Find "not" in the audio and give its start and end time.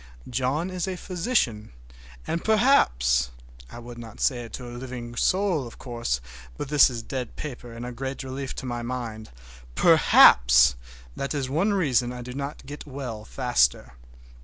3.99-4.19, 12.33-12.65